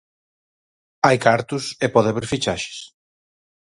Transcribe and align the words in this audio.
Hai 1.05 1.17
cartos 1.27 1.63
e 1.85 1.87
pode 1.93 2.09
haber 2.09 2.25
fichaxes. 2.31 2.77